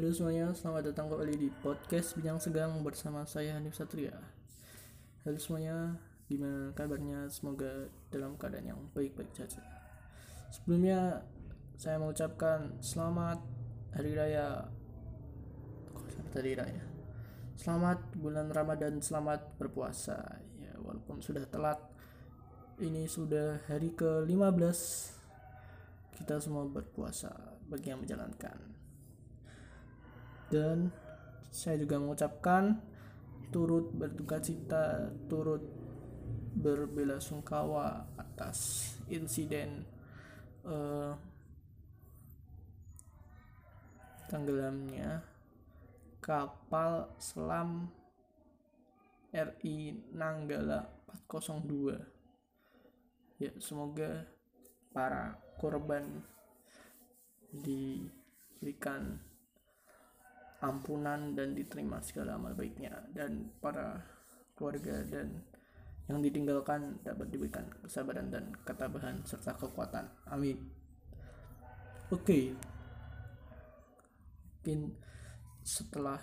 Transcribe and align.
Halo 0.00 0.16
semuanya, 0.16 0.48
selamat 0.56 0.96
datang 0.96 1.12
kembali 1.12 1.36
di 1.36 1.52
podcast 1.60 2.16
Bincang 2.16 2.40
Segang 2.40 2.72
bersama 2.80 3.28
saya 3.28 3.60
Hanif 3.60 3.76
Satria. 3.76 4.16
Halo 5.28 5.36
semuanya, 5.36 6.00
gimana 6.24 6.72
kabarnya? 6.72 7.28
Semoga 7.28 7.84
dalam 8.08 8.32
keadaan 8.40 8.64
yang 8.64 8.80
baik-baik 8.96 9.28
saja. 9.36 9.60
Sebelumnya, 10.48 11.20
saya 11.76 12.00
mengucapkan 12.00 12.80
selamat 12.80 13.44
Hari 13.92 14.16
Raya. 14.16 14.72
Selamat 16.08 16.32
Hari 16.32 16.52
Raya? 16.56 16.84
Selamat 17.60 18.00
bulan 18.16 18.48
Ramadan, 18.48 19.04
selamat 19.04 19.60
berpuasa. 19.60 20.40
Ya, 20.64 20.80
walaupun 20.80 21.20
sudah 21.20 21.44
telat, 21.44 21.76
ini 22.80 23.04
sudah 23.04 23.60
hari 23.68 23.92
ke-15 23.92 24.80
kita 26.16 26.40
semua 26.40 26.64
berpuasa 26.64 27.36
bagi 27.68 27.92
yang 27.92 28.00
menjalankan 28.00 28.79
dan 30.50 30.90
saya 31.50 31.78
juga 31.78 31.98
mengucapkan 31.98 32.78
turut 33.50 33.90
berduka 33.94 34.38
cita 34.38 35.10
turut 35.26 35.62
berbela 36.54 37.18
sungkawa 37.22 38.06
atas 38.18 38.90
insiden 39.06 39.86
uh, 40.66 41.14
tenggelamnya 44.30 45.22
kapal 46.22 47.10
selam 47.18 47.90
RI 49.30 49.94
Nanggala 50.14 50.90
402 51.30 53.42
ya 53.42 53.50
semoga 53.62 54.26
para 54.90 55.38
korban 55.58 56.22
diberikan 57.50 59.29
ampunan 60.60 61.32
dan 61.32 61.56
diterima 61.56 62.00
segala 62.04 62.36
amal 62.36 62.52
baiknya 62.52 62.92
dan 63.16 63.48
para 63.60 64.00
keluarga 64.52 65.00
dan 65.08 65.40
yang 66.10 66.20
ditinggalkan 66.20 67.00
dapat 67.06 67.30
diberikan 67.30 67.70
kesabaran 67.80 68.28
dan 68.28 68.50
ketabahan 68.66 69.22
serta 69.22 69.54
kekuatan. 69.56 70.10
Amin. 70.28 70.58
Oke. 72.10 72.24
Okay. 72.26 72.44
Mungkin 74.60 74.92
setelah 75.64 76.20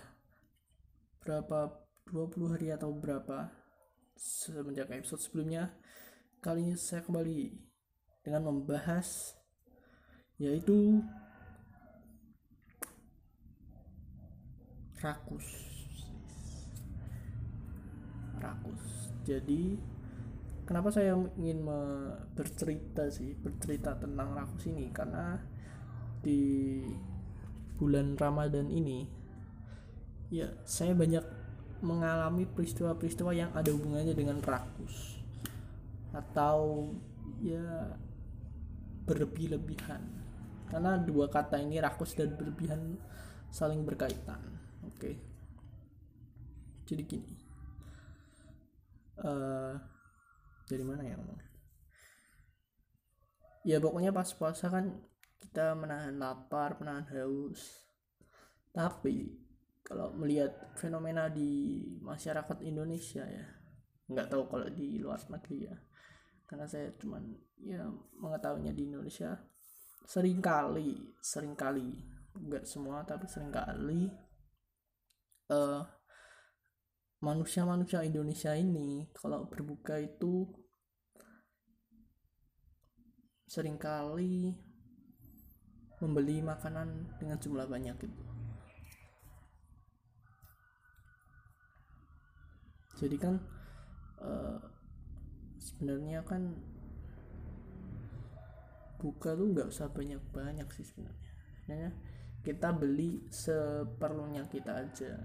berapa 1.23 1.88
20 2.11 2.53
hari 2.53 2.67
atau 2.75 2.93
berapa 2.93 3.49
semenjak 4.13 4.91
episode 4.93 5.23
sebelumnya 5.23 5.73
kali 6.43 6.67
ini 6.67 6.75
saya 6.77 7.02
kembali 7.02 7.55
dengan 8.21 8.52
membahas 8.52 9.33
yaitu 10.38 11.02
rakus. 15.01 15.45
Rakus. 18.37 19.13
Jadi 19.25 19.77
kenapa 20.65 20.89
saya 20.89 21.13
ingin 21.37 21.65
bercerita 22.33 23.09
sih 23.13 23.37
bercerita 23.37 23.97
tentang 23.97 24.33
rakus 24.33 24.65
ini? 24.69 24.89
Karena 24.89 25.37
di 26.21 26.81
bulan 27.77 28.17
Ramadan 28.17 28.73
ini 28.73 29.05
ya 30.33 30.49
saya 30.65 30.97
banyak 30.97 31.23
mengalami 31.85 32.49
peristiwa-peristiwa 32.49 33.31
yang 33.37 33.53
ada 33.53 33.69
hubungannya 33.69 34.17
dengan 34.17 34.41
rakus. 34.41 35.21
Atau 36.09 36.89
ya 37.43 37.93
berlebih-lebihan 39.05 40.01
karena 40.67 40.99
dua 40.99 41.31
kata 41.31 41.63
ini 41.63 41.79
rakus 41.79 42.11
dan 42.17 42.35
berlebihan 42.35 42.99
saling 43.47 43.87
berkaitan 43.87 44.56
oke. 44.87 45.11
Jadi 46.87 47.03
gini. 47.03 47.36
Uh, 49.17 49.75
dari 50.70 50.83
mana 50.86 51.03
ya 51.03 51.20
ngomong? 51.20 51.42
Ya 53.67 53.77
pokoknya 53.83 54.15
pas 54.15 54.31
puasa 54.31 54.71
kan 54.71 54.95
kita 55.43 55.75
menahan 55.75 56.15
lapar 56.15 56.80
menahan 56.80 57.03
haus. 57.11 57.83
Tapi 58.71 59.36
kalau 59.83 60.15
melihat 60.15 60.75
fenomena 60.80 61.27
di 61.27 61.83
masyarakat 62.04 62.64
Indonesia 62.64 63.23
ya 63.23 63.48
nggak 64.08 64.31
tahu 64.31 64.48
kalau 64.48 64.67
di 64.71 65.04
luar 65.04 65.19
negeri 65.27 65.67
ya. 65.67 65.75
Karena 66.48 66.64
saya 66.64 66.95
cuman 66.95 67.27
ya 67.59 67.83
mengetahuinya 68.23 68.71
di 68.71 68.87
Indonesia 68.87 69.36
sering 70.08 70.39
kali 70.39 71.19
sering 71.19 71.52
kali 71.52 71.99
nggak 72.31 72.64
semua 72.64 73.04
tapi 73.04 73.27
sering 73.27 73.52
kali 73.52 74.08
uh, 75.52 75.81
manusia-manusia 77.23 78.05
Indonesia 78.05 78.53
ini 78.53 79.09
kalau 79.15 79.49
berbuka 79.49 79.97
itu 79.97 80.45
sering 83.47 83.80
kali 83.80 84.53
membeli 85.97 86.43
makanan 86.45 87.17
dengan 87.17 87.41
jumlah 87.41 87.65
banyak 87.65 87.95
gitu. 87.97 88.23
Jadi 92.97 93.17
kan 93.17 93.37
uh, 94.21 94.57
sebenarnya 95.57 96.21
kan 96.25 96.53
buka 98.97 99.37
tuh 99.37 99.53
nggak 99.53 99.69
usah 99.69 99.89
banyak-banyak 99.89 100.65
sih 100.73 100.86
sebenarnya. 100.86 101.30
Sebenarnya 101.61 101.91
kita 102.47 102.71
beli 102.71 103.27
seperlunya 103.27 104.47
kita 104.47 104.87
aja. 104.87 105.19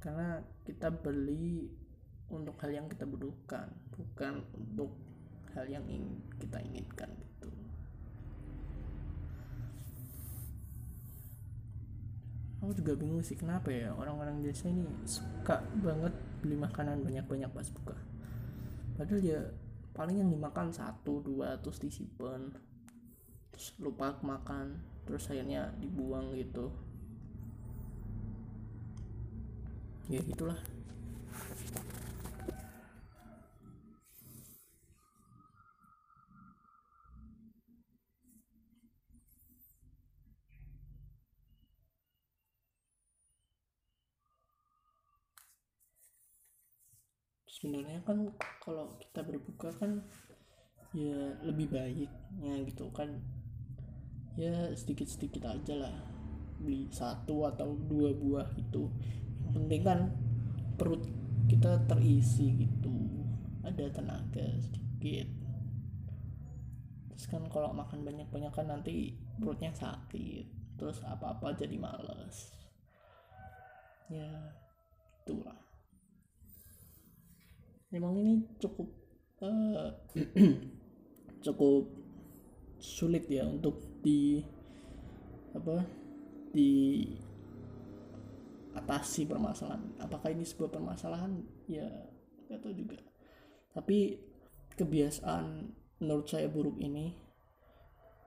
Karena 0.00 0.40
kita 0.64 0.88
beli 0.88 1.68
untuk 2.32 2.56
hal 2.64 2.72
yang 2.72 2.88
kita 2.88 3.04
butuhkan 3.04 3.68
bukan 3.92 4.48
untuk 4.56 4.96
hal 5.52 5.68
yang 5.68 5.84
ingin 5.84 6.24
kita 6.40 6.56
inginkan 6.64 7.12
gitu. 7.20 7.52
Aku 12.64 12.72
juga 12.72 12.96
bingung 12.96 13.20
sih 13.20 13.36
kenapa 13.36 13.68
ya 13.68 13.92
orang-orang 13.92 14.40
desa 14.40 14.72
ini 14.72 14.88
suka 15.04 15.60
banget 15.84 16.16
beli 16.40 16.56
makanan 16.56 17.04
banyak-banyak 17.04 17.50
pas 17.52 17.68
buka? 17.76 17.96
Padahal 18.96 19.20
ya 19.20 19.40
paling 19.92 20.24
yang 20.24 20.32
dimakan 20.32 20.72
satu 20.72 21.20
dua 21.20 21.60
terus 21.60 21.76
disimpan 21.76 22.56
terus 23.52 23.74
lupa 23.82 24.14
makan 24.22 24.97
terus 25.08 25.24
akhirnya 25.32 25.72
dibuang 25.80 26.36
gitu. 26.36 26.68
Ya 30.12 30.20
itulah. 30.20 30.60
Sebenarnya 47.48 48.04
kan 48.04 48.28
kalau 48.60 49.00
kita 49.00 49.24
berbuka 49.24 49.72
kan 49.80 50.04
ya 50.92 51.32
lebih 51.42 51.72
baiknya 51.72 52.54
gitu 52.68 52.92
kan 52.92 53.18
ya 54.38 54.70
sedikit-sedikit 54.72 55.50
aja 55.50 55.74
lah. 55.74 55.98
Beli 56.62 56.86
satu 56.94 57.42
atau 57.50 57.74
dua 57.74 58.14
buah 58.14 58.48
itu. 58.54 58.86
Yang 59.42 59.52
penting 59.58 59.82
kan 59.82 60.00
perut 60.78 61.02
kita 61.50 61.82
terisi 61.90 62.54
gitu. 62.54 62.94
Ada 63.66 63.90
tenaga 63.90 64.46
sedikit. 64.62 65.26
Terus 67.10 67.24
kan 67.26 67.42
kalau 67.50 67.74
makan 67.74 68.06
banyak-banyak 68.06 68.54
kan 68.54 68.70
nanti 68.70 69.18
perutnya 69.42 69.74
sakit. 69.74 70.78
Terus 70.78 71.02
apa-apa 71.02 71.58
jadi 71.58 71.74
males. 71.74 72.54
Ya 74.06 74.54
itulah. 75.26 75.58
Memang 77.90 78.14
ini 78.22 78.46
cukup 78.62 78.86
uh, 79.42 79.90
cukup 81.44 81.97
sulit 82.78 83.26
ya 83.26 83.46
untuk 83.46 83.82
di 84.02 84.42
apa 85.54 85.82
di 86.54 87.04
atasi 88.74 89.26
permasalahan. 89.26 89.98
Apakah 89.98 90.30
ini 90.30 90.46
sebuah 90.46 90.70
permasalahan? 90.70 91.42
Ya 91.66 91.86
nggak 92.48 92.60
tahu 92.62 92.74
juga. 92.74 92.98
Tapi 93.74 94.16
kebiasaan 94.78 95.74
menurut 95.98 96.26
saya 96.30 96.46
buruk 96.46 96.78
ini 96.78 97.12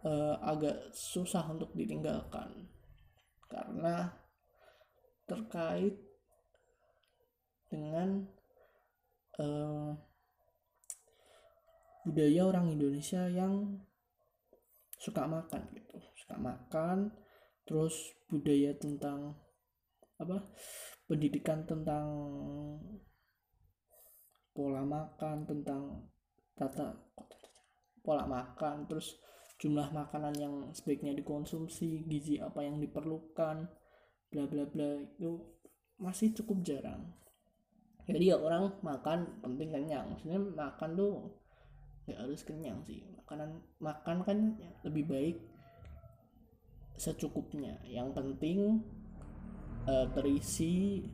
uh, 0.03 0.35
agak 0.43 0.91
susah 0.91 1.47
untuk 1.47 1.71
ditinggalkan. 1.73 2.67
Karena 3.47 4.11
terkait 5.27 5.95
dengan 7.71 8.27
uh, 9.39 9.95
budaya 12.03 12.41
orang 12.51 12.75
Indonesia 12.75 13.31
yang 13.31 13.79
suka 15.01 15.25
makan 15.25 15.65
gitu. 15.73 15.97
Suka 16.21 16.37
makan 16.37 17.09
terus 17.65 18.13
budaya 18.29 18.77
tentang 18.77 19.33
apa 20.21 20.37
pendidikan 21.09 21.65
tentang 21.65 22.05
pola 24.53 24.85
makan 24.85 25.49
tentang 25.49 26.05
tata 26.53 26.93
pola 28.05 28.29
makan 28.29 28.85
terus 28.85 29.17
jumlah 29.57 29.89
makanan 29.89 30.33
yang 30.37 30.55
sebaiknya 30.73 31.17
dikonsumsi 31.17 32.05
gizi 32.05 32.37
apa 32.37 32.61
yang 32.61 32.77
diperlukan 32.77 33.65
bla 34.29 34.43
bla 34.45 34.65
bla 34.69 35.01
itu 35.01 35.41
masih 36.01 36.33
cukup 36.33 36.65
jarang. 36.65 37.13
Jadi 38.09 38.33
ya 38.33 38.37
orang 38.41 38.73
makan 38.81 39.41
penting 39.41 39.69
kenyang 39.69 40.09
maksudnya 40.09 40.41
makan 40.41 40.89
tuh 40.97 41.13
nggak 42.05 42.19
harus 42.19 42.41
kenyang 42.41 42.79
sih. 42.85 43.03
Makanan 43.23 43.61
makan 43.79 44.17
kan 44.25 44.37
lebih 44.85 45.05
baik 45.07 45.37
secukupnya. 46.97 47.77
Yang 47.85 48.09
penting 48.17 48.59
uh, 49.87 50.07
terisi 50.13 51.05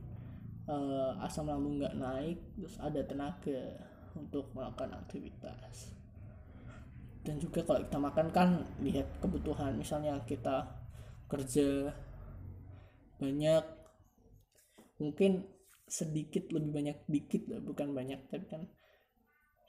uh, 0.67 1.19
asam 1.23 1.47
lambung 1.47 1.79
nggak 1.79 1.95
naik 1.97 2.37
terus 2.55 2.75
ada 2.79 3.01
tenaga 3.03 3.87
untuk 4.15 4.51
melakukan 4.55 4.97
aktivitas. 4.97 5.93
Dan 7.23 7.43
juga 7.43 7.59
kalau 7.67 7.83
kita 7.83 7.99
makan 7.99 8.27
kan 8.31 8.49
lihat 8.79 9.19
kebutuhan. 9.19 9.75
Misalnya 9.75 10.23
kita 10.23 10.63
kerja 11.27 11.91
banyak 13.19 13.63
mungkin 15.01 15.45
sedikit 15.87 16.51
lebih 16.51 16.71
banyak 16.71 16.97
dikit 17.07 17.47
lah 17.47 17.63
bukan 17.63 17.95
banyak 17.95 18.19
tapi 18.27 18.45
kan 18.45 18.67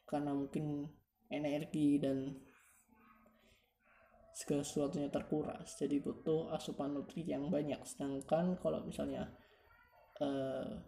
karena 0.09 0.35
mungkin 0.35 0.91
energi 1.29 2.01
dan 2.01 2.35
segala 4.39 4.63
sesuatunya 4.63 5.11
terkuras. 5.11 5.75
Jadi 5.75 5.99
butuh 5.99 6.55
asupan 6.55 6.95
nutri 6.95 7.27
yang 7.27 7.51
banyak. 7.51 7.83
Sedangkan 7.83 8.55
kalau 8.63 8.87
misalnya 8.87 9.27
uh, 10.23 10.79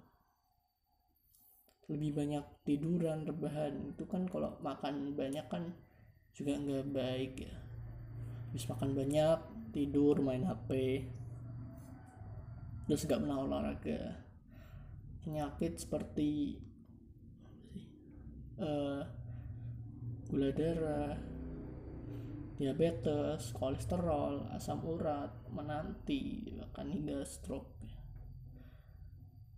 lebih 1.90 2.14
banyak 2.14 2.44
tiduran 2.62 3.26
rebahan 3.26 3.90
itu 3.90 4.06
kan 4.06 4.22
kalau 4.30 4.54
makan 4.62 5.18
banyak 5.18 5.42
kan 5.50 5.74
juga 6.30 6.54
nggak 6.54 6.94
baik 6.94 7.34
ya. 7.42 7.56
Habis 8.50 8.70
makan 8.70 8.90
banyak 8.94 9.38
tidur 9.74 10.22
main 10.22 10.46
HP 10.46 10.70
terus 12.86 13.06
nggak 13.06 13.22
pernah 13.22 13.38
olahraga. 13.42 14.02
Penyakit 15.26 15.78
seperti 15.82 16.58
uh, 18.62 19.02
gula 20.30 20.54
darah 20.54 21.18
diabetes 22.54 23.50
kolesterol 23.50 24.46
asam 24.54 24.78
urat 24.86 25.34
menanti 25.50 26.54
bahkan 26.54 26.86
hingga 26.86 27.26
stroke. 27.26 27.74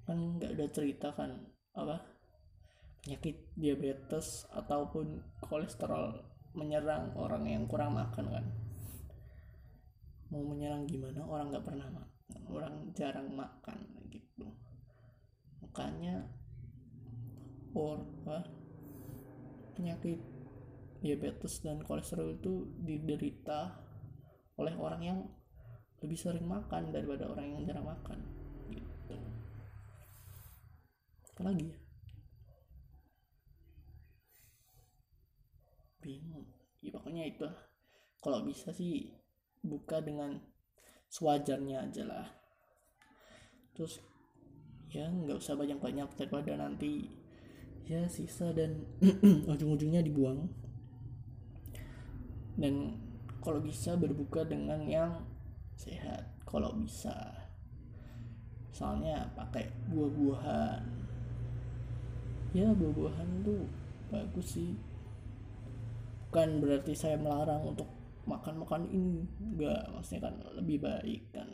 Kan 0.08 0.40
nggak 0.40 0.56
ada 0.56 0.66
cerita 0.72 1.12
kan 1.12 1.44
apa 1.76 2.00
penyakit 3.04 3.52
diabetes 3.52 4.48
ataupun 4.48 5.20
kolesterol 5.44 6.24
menyerang 6.56 7.12
orang 7.20 7.44
yang 7.44 7.68
kurang 7.68 7.92
makan 7.92 8.32
kan? 8.32 8.46
Mau 10.32 10.40
menyerang 10.48 10.88
gimana? 10.88 11.20
Orang 11.28 11.52
nggak 11.52 11.68
pernah 11.68 11.88
makan 11.92 12.12
orang 12.48 12.75
jarang 12.96 13.28
makan 13.32 13.76
gitu. 14.08 14.48
Makanya 15.60 16.25
or 17.72 18.00
apa, 18.25 18.44
penyakit 19.76 20.20
diabetes 21.02 21.58
dan 21.66 21.82
kolesterol 21.82 22.38
itu 22.38 22.70
diderita 22.78 23.75
oleh 24.56 24.75
orang 24.78 25.02
yang 25.02 25.19
lebih 25.99 26.19
sering 26.19 26.46
makan 26.46 26.94
daripada 26.94 27.26
orang 27.26 27.58
yang 27.58 27.62
jarang 27.66 27.87
makan 27.87 28.19
gitu. 28.70 29.16
Apalagi 31.34 31.75
ya? 31.75 31.78
Bingung. 36.02 36.46
Ya 36.82 36.90
pokoknya 36.94 37.25
itu 37.31 37.46
kalau 38.22 38.46
bisa 38.46 38.70
sih 38.70 39.10
buka 39.62 40.02
dengan 40.02 40.38
sewajarnya 41.10 41.90
aja 41.90 42.02
lah. 42.06 42.26
Terus 43.75 44.02
ya 44.90 45.06
nggak 45.10 45.38
usah 45.38 45.54
banyak-banyak 45.58 46.08
daripada 46.19 46.58
nanti 46.58 47.10
ya 47.87 48.06
sisa 48.06 48.54
dan 48.54 48.82
ujung-ujungnya 49.52 50.04
dibuang 50.04 50.50
dan 52.56 53.00
kalau 53.43 53.58
bisa 53.58 53.99
berbuka 53.99 54.46
dengan 54.46 54.84
yang 54.87 55.25
sehat 55.75 56.31
kalau 56.46 56.70
bisa. 56.76 57.12
Soalnya 58.72 59.28
pakai 59.37 59.69
buah-buahan. 59.93 60.82
Ya 62.52 62.69
buah-buahan 62.72 63.28
tuh 63.44 63.64
bagus 64.12 64.56
sih. 64.56 64.72
Bukan 66.28 66.64
berarti 66.64 66.93
saya 66.96 67.20
melarang 67.20 67.72
untuk 67.76 67.88
makan 68.25 68.64
makan 68.64 68.88
ini. 68.88 69.28
Enggak 69.40 69.88
maksudnya 69.93 70.28
kan 70.28 70.34
lebih 70.56 70.78
baik 70.81 71.22
kan. 71.32 71.49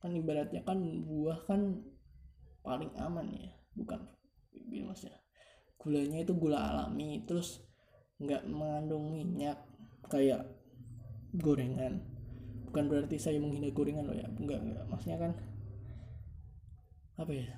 Kan 0.00 0.10
ibaratnya 0.16 0.64
kan 0.64 0.80
buah 1.04 1.38
kan 1.48 1.80
paling 2.64 2.92
aman 3.00 3.26
ya. 3.32 3.52
Bukan 3.76 4.00
maksudnya 4.68 5.20
gulanya 5.78 6.26
itu 6.26 6.34
gula 6.34 6.58
alami 6.74 7.22
terus 7.24 7.62
nggak 8.18 8.42
mengandung 8.50 9.14
minyak 9.14 9.58
kayak 10.10 10.46
gorengan. 11.34 12.02
Bukan 12.68 12.84
berarti 12.90 13.16
saya 13.16 13.38
menghina 13.38 13.70
gorengan 13.70 14.10
loh 14.10 14.16
ya. 14.16 14.26
Enggak 14.26 14.60
enggak 14.62 14.84
maksudnya 14.90 15.18
kan 15.18 15.32
apa 17.18 17.32
ya? 17.34 17.48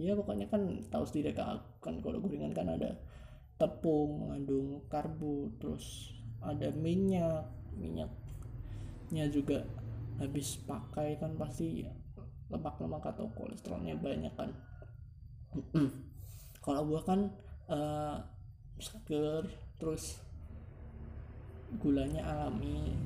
Ya 0.00 0.12
pokoknya 0.16 0.48
kan 0.48 0.64
tahu 0.88 1.04
sendiri 1.04 1.36
kan 1.36 1.60
kalau 1.80 2.18
gorengan 2.20 2.52
kan 2.56 2.68
ada 2.68 2.96
tepung 3.60 4.26
mengandung 4.26 4.84
karbo 4.88 5.52
terus 5.60 6.12
ada 6.44 6.68
minyak. 6.72 7.48
Minyaknya 7.72 9.32
juga 9.32 9.64
habis 10.20 10.60
pakai 10.68 11.16
kan 11.16 11.40
pasti 11.40 11.88
lemak-lemak 12.52 13.16
atau 13.16 13.32
kolesterolnya 13.32 13.96
banyak 13.96 14.34
kan. 14.36 14.52
Kalau 16.64 16.84
buah 16.84 17.04
kan 17.08 17.20
uh, 17.72 18.16
seger 18.78 19.44
terus 19.76 20.22
gulanya 21.80 22.22
alami. 22.28 22.96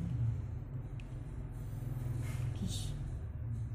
Terus 2.58 2.90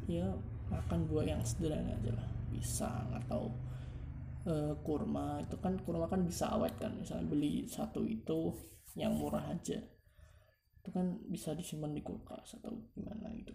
ya 0.08 0.28
makan 0.68 1.08
buah 1.08 1.26
yang 1.36 1.42
sederhana 1.44 1.96
aja 1.96 2.12
lah. 2.16 2.28
Pisang 2.52 3.08
atau 3.26 3.52
uh, 4.48 4.76
kurma. 4.84 5.40
Itu 5.44 5.60
kan 5.60 5.80
kurma 5.82 6.12
kan 6.12 6.24
bisa 6.28 6.52
awet 6.52 6.76
kan. 6.80 6.96
Misalnya 7.00 7.28
beli 7.28 7.68
satu 7.68 8.04
itu 8.04 8.56
yang 9.00 9.16
murah 9.16 9.48
aja. 9.48 9.80
Itu 10.82 10.90
kan 10.92 11.22
bisa 11.30 11.54
disimpan 11.54 11.96
di 11.96 12.02
kulkas 12.04 12.60
atau 12.60 12.74
gimana 12.92 13.32
gitu. 13.38 13.54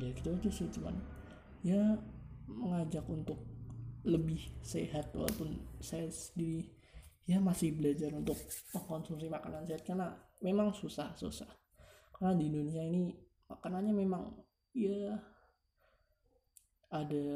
Ya 0.00 0.08
gitu 0.16 0.32
aja 0.32 0.50
sih 0.50 0.66
cuman. 0.72 0.96
Ya 1.60 2.00
mengajak 2.50 3.06
untuk 3.06 3.46
lebih 4.02 4.40
sehat 4.64 5.12
walaupun 5.12 5.60
saya 5.78 6.08
sendiri 6.08 6.72
ya 7.28 7.36
masih 7.38 7.76
belajar 7.76 8.10
untuk 8.16 8.34
mengkonsumsi 8.72 9.28
makanan 9.28 9.68
sehat 9.68 9.84
karena 9.84 10.16
memang 10.40 10.72
susah 10.72 11.12
susah. 11.14 11.48
Karena 12.16 12.34
di 12.34 12.48
Indonesia 12.48 12.82
ini 12.82 13.12
makanannya 13.46 13.94
memang 13.94 14.34
ya 14.74 15.20
ada 16.90 17.26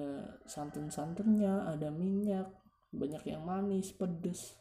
santan-santannya 0.51 1.71
ada 1.71 1.95
minyak 1.95 2.51
banyak 2.91 3.23
yang 3.29 3.47
manis 3.47 3.95
pedes. 3.95 4.59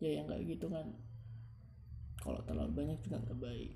Ya 0.00 0.20
yang 0.20 0.28
kayak 0.28 0.58
gitu 0.58 0.68
kan. 0.68 0.96
Kalau 2.20 2.40
terlalu 2.44 2.72
banyak 2.76 2.98
juga 3.00 3.24
nggak 3.24 3.40
baik. 3.40 3.72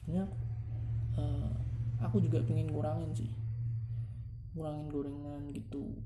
Sebenarnya 0.00 0.24
uh, 1.20 1.65
aku 2.06 2.22
juga 2.22 2.38
pengen 2.46 2.70
kurangin 2.70 3.10
sih. 3.12 3.30
Kurangin 4.54 4.86
gorengan 4.86 5.42
gitu. 5.50 5.98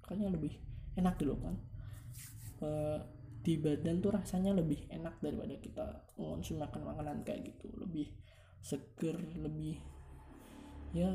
Kayaknya 0.00 0.28
lebih 0.32 0.52
enak 0.96 1.14
dulu 1.20 1.36
kan. 1.44 1.56
Uh, 2.60 2.98
di 3.40 3.56
badan 3.56 4.04
tuh 4.04 4.12
rasanya 4.12 4.52
lebih 4.52 4.84
enak 4.92 5.16
daripada 5.24 5.56
kita 5.56 5.84
mengonsumsi 6.20 6.60
makan 6.60 6.82
makanan 6.88 7.16
kayak 7.24 7.52
gitu. 7.52 7.68
Lebih 7.76 8.08
seger 8.60 9.16
lebih 9.40 9.80
ya 10.92 11.08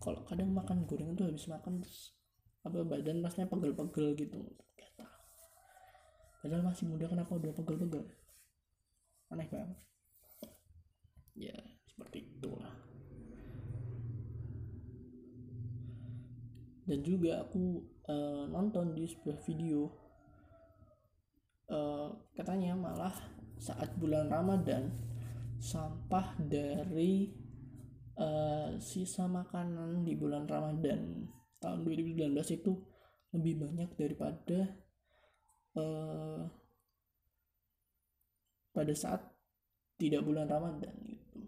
kalau 0.00 0.22
kadang 0.24 0.54
makan 0.54 0.88
gorengan 0.88 1.18
tuh 1.18 1.28
habis 1.28 1.44
makan 1.50 1.84
terus 1.84 2.16
apa 2.64 2.80
badan 2.86 3.20
rasanya 3.20 3.50
pegel-pegel 3.52 4.16
gitu. 4.16 4.40
Kata. 4.76 5.06
padahal 6.40 6.62
masih 6.64 6.88
muda 6.88 7.10
kenapa 7.10 7.36
udah 7.36 7.52
pegel-pegel? 7.52 8.04
Aneh 9.28 9.48
banget. 9.50 9.78
Ya 11.36 11.56
seperti 11.96 12.28
itulah 12.28 12.72
dan 16.86 16.98
juga 17.02 17.42
aku 17.42 17.82
uh, 18.06 18.46
nonton 18.46 18.94
di 18.94 19.04
sebuah 19.10 19.42
video 19.42 19.90
katanya 22.38 22.78
malah 22.78 23.10
saat 23.58 23.90
bulan 23.98 24.30
Ramadan 24.30 24.86
sampah 25.58 26.38
dari 26.38 27.32
uh, 28.20 28.76
sisa 28.78 29.24
makanan 29.26 30.04
di 30.04 30.14
bulan 30.14 30.44
Ramadan 30.44 31.26
tahun 31.58 31.82
2019 31.82 32.36
itu 32.54 32.72
lebih 33.34 33.66
banyak 33.66 33.90
daripada 33.96 34.60
uh, 35.74 36.44
pada 38.70 38.94
saat 38.94 39.24
tidak 39.96 40.22
bulan 40.22 40.46
Ramadan 40.46 40.92
gitu. 41.08 41.40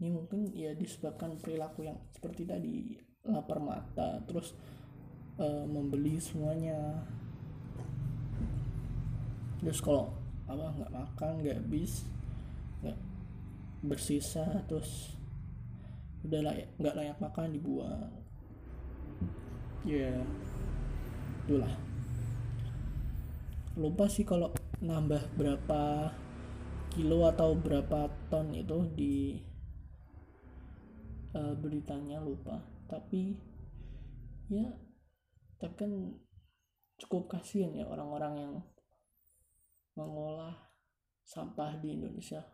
Ini 0.00 0.08
mungkin 0.10 0.50
ya 0.56 0.72
disebabkan 0.72 1.36
perilaku 1.38 1.84
yang 1.84 2.00
seperti 2.10 2.48
tadi 2.48 2.96
lapar 3.24 3.56
mata 3.56 4.20
terus 4.28 4.52
uh, 5.40 5.64
membeli 5.64 6.20
semuanya. 6.20 7.08
Terus 9.64 9.80
kalau 9.80 10.12
apa 10.44 10.76
nggak 10.76 10.92
makan 10.92 11.32
nggak 11.40 11.56
habis 11.56 12.04
nggak 12.84 12.98
bersisa 13.80 14.44
terus 14.68 15.16
udah 16.24 16.40
layak 16.44 16.68
nggak 16.76 16.96
layak 16.96 17.18
makan 17.20 17.56
dibuang. 17.56 18.12
Ya 19.84 20.12
yeah. 20.12 20.20
itulah. 21.44 21.74
Lupa 23.74 24.06
sih 24.06 24.22
kalau 24.22 24.52
nambah 24.84 25.32
berapa 25.34 26.12
kilo 26.94 27.26
atau 27.26 27.58
berapa 27.58 28.06
ton 28.30 28.54
itu 28.54 28.86
di 28.94 29.34
uh, 31.34 31.56
beritanya 31.58 32.22
lupa 32.22 32.73
tapi 32.84 33.38
ya 34.52 34.68
tapi 35.56 35.74
kan 35.76 35.92
cukup 37.00 37.38
kasihan 37.38 37.72
ya 37.74 37.88
orang-orang 37.88 38.34
yang 38.36 38.54
mengolah 39.94 40.74
sampah 41.24 41.80
di 41.80 41.96
Indonesia. 41.96 42.44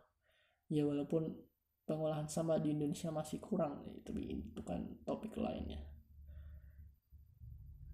Ya 0.71 0.87
walaupun 0.87 1.35
pengolahan 1.83 2.29
sampah 2.29 2.61
di 2.63 2.71
Indonesia 2.71 3.11
masih 3.11 3.43
kurang 3.43 3.83
ya, 3.83 3.93
tapi 4.05 4.39
itu 4.39 4.61
kan 4.63 4.79
topik 5.03 5.35
lainnya. 5.35 5.83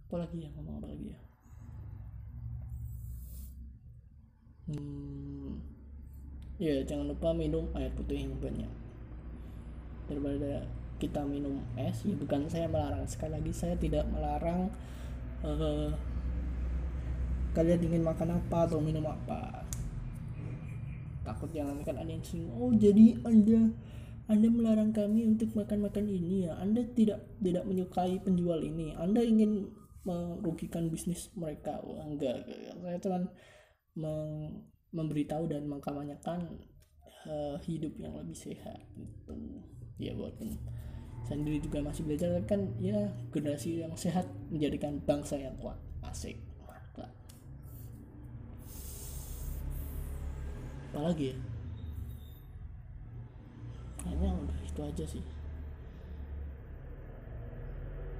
Apalagi 0.07 0.45
ya 0.45 0.49
ngomong 0.55 0.79
apa 0.79 0.87
lagi 0.93 1.07
ya? 1.11 1.19
Hmm, 4.67 5.63
ya 6.59 6.83
jangan 6.83 7.11
lupa 7.11 7.31
minum 7.31 7.71
air 7.75 7.91
putih 7.95 8.27
yang 8.27 8.35
banyak. 8.37 8.71
Daripada 10.07 10.63
kita 10.97 11.23
minum 11.23 11.61
es 11.77 12.03
ya 12.03 12.13
bukan 12.17 12.49
saya 12.49 12.67
melarang. 12.69 13.05
Sekali 13.05 13.37
lagi 13.37 13.51
saya 13.53 13.77
tidak 13.77 14.05
melarang 14.09 14.69
uh, 15.45 15.93
kalian 17.53 17.81
ingin 17.81 18.03
makan 18.05 18.37
apa 18.37 18.69
atau 18.69 18.81
minum 18.81 19.05
apa. 19.05 19.65
Takut 21.25 21.49
jangan 21.53 21.81
kan 21.85 21.97
ada 21.97 22.09
yang 22.09 22.23
sing 22.23 22.47
oh 22.53 22.71
jadi 22.73 23.19
anda 23.25 23.73
anda 24.27 24.51
melarang 24.51 24.91
kami 24.91 25.23
untuk 25.23 25.55
makan 25.55 25.87
makan 25.87 26.03
ini 26.11 26.51
ya? 26.51 26.59
Anda 26.59 26.83
tidak 26.83 27.23
tidak 27.39 27.63
menyukai 27.63 28.19
penjual 28.19 28.59
ini. 28.59 28.91
Anda 28.99 29.23
ingin 29.23 29.71
merugikan 30.03 30.91
bisnis 30.91 31.31
mereka. 31.35 31.79
Oh, 31.79 31.99
enggak, 32.03 32.43
saya 32.83 32.99
cuma 32.99 33.27
meng, 33.95 34.63
memberitahu 34.91 35.47
dan 35.47 35.67
mengkampanyekan 35.71 36.43
uh, 37.27 37.55
hidup 37.63 37.95
yang 37.99 38.19
lebih 38.19 38.35
sehat 38.35 38.83
gitu. 38.99 39.63
Ya 39.95 40.11
walaupun 40.11 40.59
sendiri 41.27 41.59
juga 41.59 41.83
masih 41.83 42.07
belajar 42.07 42.31
kan 42.47 42.71
ya 42.79 43.11
generasi 43.35 43.83
yang 43.83 43.91
sehat 43.99 44.25
menjadikan 44.47 45.03
bangsa 45.03 45.35
yang 45.35 45.53
kuat. 45.59 45.75
Asik. 46.07 46.39
Apalagi 50.97 51.29
ya? 51.29 51.37
Kayaknya 54.01 54.29
udah 54.33 54.59
itu 54.65 54.81
aja 54.81 55.05
sih. 55.05 55.23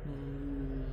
Hmm. 0.05 0.85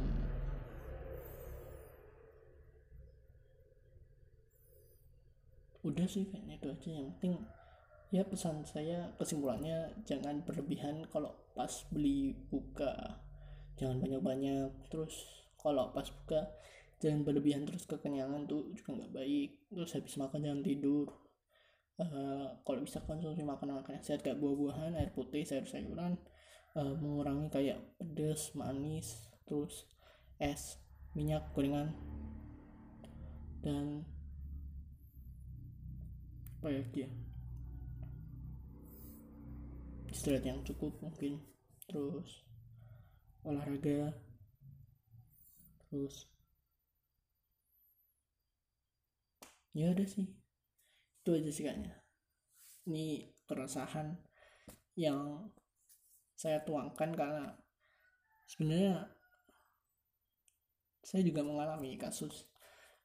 udah 5.84 6.08
sih 6.08 6.24
kayaknya 6.24 6.56
itu 6.56 6.68
aja. 6.72 6.88
Yang 6.88 7.06
penting 7.20 7.34
ya 8.12 8.22
pesan 8.26 8.66
saya 8.68 9.12
kesimpulannya 9.16 9.94
jangan 10.04 10.44
berlebihan 10.44 11.06
kalau 11.08 11.32
pas 11.54 11.70
beli 11.88 12.34
buka. 12.50 13.20
Jangan 13.78 14.02
banyak-banyak. 14.02 14.90
Terus 14.90 15.14
kalau 15.56 15.90
pas 15.94 16.06
buka 16.06 16.50
jangan 16.98 17.24
berlebihan. 17.24 17.64
Terus 17.64 17.86
kekenyangan 17.86 18.44
tuh 18.50 18.70
juga 18.74 19.02
nggak 19.02 19.12
baik. 19.14 19.50
Terus 19.70 19.90
habis 19.94 20.14
makan 20.18 20.40
jangan 20.42 20.62
tidur. 20.62 21.08
Uh, 21.94 22.50
kalau 22.66 22.82
bisa 22.82 22.98
konsumsi 23.06 23.46
makanan-makanan 23.46 24.02
sehat 24.02 24.26
kayak 24.26 24.42
buah-buahan 24.42 24.98
air 24.98 25.14
putih 25.14 25.46
sayur-sayuran. 25.46 26.18
Uh, 26.74 26.98
mengurangi 26.98 27.46
kayak 27.54 27.78
pedas 28.02 28.50
manis 28.58 29.30
terus 29.46 29.86
es 30.42 30.82
minyak 31.14 31.46
gorengan. 31.54 31.94
Dan 33.62 34.02
apa 36.64 36.68
ya 36.72 36.82
istirahat 40.14 40.46
yang 40.46 40.62
cukup 40.62 40.94
mungkin. 41.02 41.42
Terus 41.90 42.46
olahraga. 43.42 44.14
Terus 45.90 46.30
ya 49.74 49.90
udah 49.90 50.06
sih. 50.06 50.30
Itu 51.20 51.34
aja 51.34 51.50
sih 51.50 51.66
kayaknya 51.66 52.04
ini 52.84 53.32
keresahan 53.48 54.12
yang 54.94 55.48
saya 56.36 56.60
tuangkan 56.62 57.10
karena 57.16 57.44
sebenarnya 58.44 59.08
saya 61.04 61.22
juga 61.24 61.44
mengalami 61.44 61.96
kasus 61.96 62.48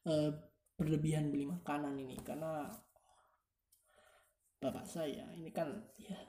uh, 0.08 0.32
berlebihan 0.76 1.32
beli 1.32 1.48
makanan 1.48 1.96
ini. 2.00 2.20
Karena 2.24 2.68
bapak 4.60 4.84
saya 4.84 5.32
ini 5.36 5.52
kan 5.56 5.72
ya 5.96 6.20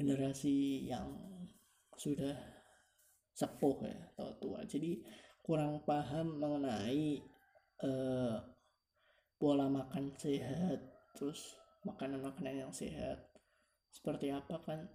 generasi 0.00 0.88
yang 0.88 1.12
sudah 1.92 2.32
sepuh 3.36 3.84
ya 3.84 4.00
atau 4.16 4.32
tua. 4.40 4.64
Jadi 4.64 5.04
kurang 5.44 5.84
paham 5.84 6.40
mengenai 6.40 7.20
uh, 7.84 8.40
pola 9.36 9.68
makan 9.68 10.16
sehat 10.16 10.80
terus 11.12 11.60
makanan-makanan 11.84 12.64
yang 12.64 12.72
sehat 12.72 13.28
seperti 13.92 14.32
apa 14.32 14.56
kan? 14.64 14.88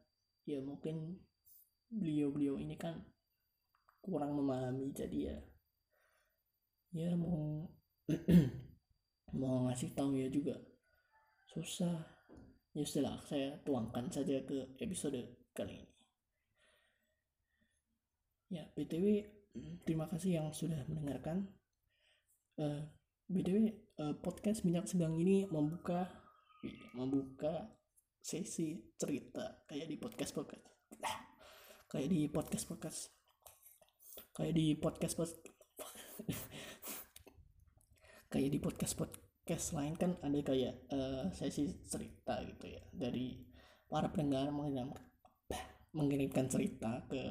Ya 0.50 0.57
mungkin 0.65 1.21
beliau-beliau 1.93 2.57
ini 2.57 2.74
kan 2.74 3.05
kurang 4.01 4.33
memahami 4.33 4.89
jadi 4.93 5.33
ya 5.33 5.38
ya 6.95 7.12
mau 7.17 7.69
mau 9.41 9.69
ngasih 9.69 9.93
tahu 9.93 10.17
ya 10.17 10.25
juga. 10.33 10.57
Susah 11.53 12.14
ya 12.75 12.84
setelah 12.84 13.15
saya 13.24 13.55
tuangkan 13.63 14.12
saja 14.12 14.44
ke 14.44 14.75
episode 14.84 15.15
kali 15.55 15.79
ini. 15.79 15.89
Ya 18.51 18.67
btw 18.75 19.24
terima 19.88 20.12
kasih 20.12 20.44
yang 20.44 20.51
sudah 20.51 20.84
mendengarkan. 20.91 21.55
Uh, 22.60 22.84
btw 23.32 23.72
uh, 24.03 24.20
podcast 24.20 24.67
minyak 24.67 24.91
sedang 24.91 25.15
ini 25.15 25.48
membuka 25.48 26.12
membuka 26.91 27.79
sesi 28.20 28.91
cerita 29.00 29.63
kayak 29.72 29.88
di 29.88 29.96
podcast 29.96 30.36
podcast. 30.36 30.67
Kayak 31.88 32.08
di 32.12 32.27
podcast 32.27 32.65
podcast. 32.67 33.00
Kayak 34.36 34.51
di 34.51 34.75
podcast 34.75 35.15
podcast 35.15 35.55
kayak 38.32 38.51
di 38.51 38.60
podcast 38.60 39.00
podcast 39.00 39.25
lain 39.45 39.93
kan 39.93 40.17
ada 40.25 40.41
kayak 40.41 40.73
uh, 40.89 41.29
sesi 41.29 41.69
cerita 41.85 42.41
gitu 42.41 42.65
ya. 42.65 42.81
Dari 42.89 43.37
para 43.85 44.09
pendengar 44.09 44.49
mengirim, 44.49 44.89
mengirimkan 45.93 46.49
cerita 46.49 47.05
ke 47.05 47.29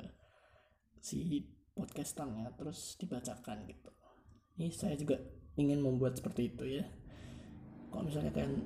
si 1.03 1.43
podcasternya 1.75 2.55
terus 2.55 2.95
dibacakan 3.03 3.67
gitu. 3.67 3.91
Ini 4.55 4.71
saya 4.71 4.95
juga 4.95 5.19
ingin 5.59 5.83
membuat 5.83 6.23
seperti 6.23 6.55
itu 6.55 6.79
ya. 6.79 6.87
Kalau 7.91 8.07
misalnya 8.07 8.31
kalian 8.31 8.55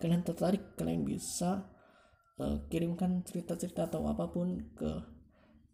kalian 0.00 0.22
tertarik 0.24 0.64
kalian 0.80 1.04
bisa 1.04 1.68
uh, 2.40 2.56
kirimkan 2.72 3.20
cerita-cerita 3.24 3.92
atau 3.92 4.08
apa 4.08 4.32
pun 4.32 4.72
ke 4.72 4.92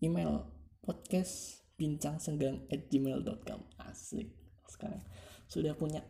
email 0.03 0.51
podcast 0.83 1.62
bincang 1.77 2.21
senggang 2.21 2.63
at 2.69 2.87
gmail.com 2.89 3.61
asik 3.91 4.29
sekarang. 4.69 5.03
Sudah 5.49 5.77
punya 5.77 6.01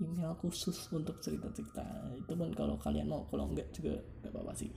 email 0.00 0.32
khusus 0.40 0.88
untuk 0.90 1.20
cerita-cerita. 1.20 1.84
Itu 2.16 2.32
pun 2.34 2.50
kalau 2.56 2.80
kalian 2.80 3.10
mau 3.10 3.28
kalau 3.28 3.52
enggak 3.52 3.68
juga 3.76 4.00
gak 4.24 4.32
apa-apa 4.32 4.52
sih. 4.56 4.70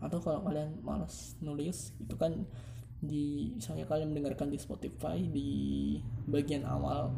Atau 0.00 0.22
kalau 0.22 0.40
kalian 0.46 0.80
malas 0.80 1.36
nulis 1.42 1.92
itu 2.00 2.14
kan 2.16 2.46
di 2.98 3.54
misalnya 3.54 3.86
kalian 3.86 4.10
mendengarkan 4.10 4.50
di 4.50 4.58
Spotify 4.58 5.22
di 5.22 5.50
bagian 6.26 6.66
awal 6.66 7.14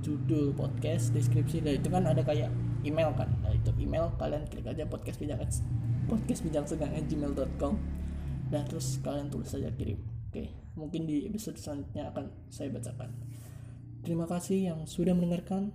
judul 0.00 0.56
podcast 0.56 1.12
deskripsi 1.12 1.60
dan 1.60 1.78
itu 1.78 1.88
kan 1.92 2.04
ada 2.08 2.22
kayak 2.24 2.48
email 2.86 3.12
kan. 3.14 3.28
Nah 3.42 3.52
itu 3.52 3.70
email 3.78 4.12
kalian 4.16 4.46
klik 4.48 4.66
aja 4.66 4.86
podcast 4.86 5.18
bijak 5.20 5.40
podcast 6.08 6.40
bijak 6.42 6.64
gmail.com 7.06 7.74
dan 8.52 8.62
terus 8.68 9.00
kalian 9.00 9.28
tulis 9.32 9.48
saja 9.48 9.72
kirim. 9.74 10.00
Oke 10.28 10.61
mungkin 10.74 11.04
di 11.04 11.28
episode 11.28 11.60
selanjutnya 11.60 12.08
akan 12.12 12.32
saya 12.48 12.72
bacakan. 12.72 13.12
Terima 14.02 14.26
kasih 14.26 14.72
yang 14.72 14.80
sudah 14.88 15.14
mendengarkan 15.14 15.70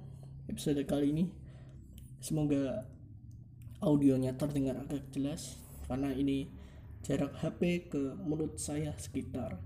episode 0.50 0.82
kali 0.84 1.14
ini. 1.14 1.26
Semoga 2.20 2.90
audionya 3.80 4.34
terdengar 4.36 4.76
agak 4.82 5.06
jelas 5.14 5.62
karena 5.86 6.10
ini 6.12 6.50
jarak 7.06 7.32
HP 7.40 7.94
ke 7.94 8.18
mulut 8.20 8.58
saya 8.58 8.92
sekitar 8.98 9.62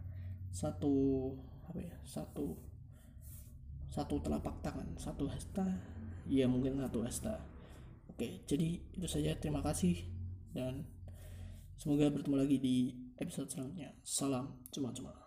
satu 0.52 1.32
apa 1.72 1.80
ya 1.80 1.96
satu 2.04 2.60
satu 3.88 4.20
telapak 4.20 4.60
tangan 4.60 4.92
satu 5.00 5.32
hasta 5.32 5.64
ya 6.28 6.46
mungkin 6.46 6.78
satu 6.84 7.08
hasta. 7.08 7.40
Oke 8.12 8.44
jadi 8.46 8.84
itu 8.94 9.08
saja. 9.08 9.34
Terima 9.40 9.64
kasih 9.64 9.96
dan 10.52 10.84
semoga 11.80 12.12
bertemu 12.12 12.36
lagi 12.36 12.58
di 12.60 12.76
episode 13.18 13.48
selanjutnya. 13.48 13.96
Salam 14.04 14.60
cuma-cuma 14.76 15.21